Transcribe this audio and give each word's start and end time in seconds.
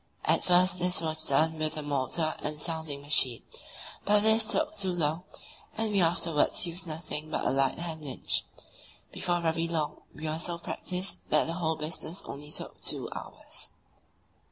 At 0.25 0.43
first 0.43 0.79
this 0.79 0.99
was 0.99 1.27
done 1.29 1.59
with 1.59 1.75
the 1.75 1.83
motor 1.83 2.33
and 2.39 2.59
sounding 2.59 3.01
machine, 3.03 3.43
but 4.03 4.21
this 4.21 4.51
took 4.51 4.75
too 4.75 4.91
long, 4.91 5.25
and 5.77 5.91
we 5.91 6.01
afterwards 6.01 6.65
used 6.65 6.87
nothing 6.87 7.29
but 7.29 7.45
a 7.45 7.51
light 7.51 7.77
hand 7.77 8.01
winch. 8.01 8.43
Before 9.11 9.41
very 9.41 9.67
long 9.67 10.01
we 10.15 10.27
were 10.27 10.39
so 10.39 10.57
practised 10.57 11.17
that 11.29 11.45
the 11.45 11.53
whole 11.53 11.75
business 11.75 12.23
only 12.25 12.49
took 12.49 12.79
two 12.81 13.11
hours. 13.11 13.69